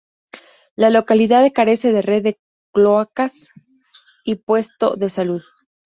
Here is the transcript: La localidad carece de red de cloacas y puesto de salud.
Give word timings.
La 0.75 0.89
localidad 0.89 1.51
carece 1.53 1.91
de 1.93 2.01
red 2.01 2.23
de 2.23 2.39
cloacas 2.73 3.49
y 4.23 4.33
puesto 4.37 4.95
de 4.95 5.09
salud. 5.11 5.43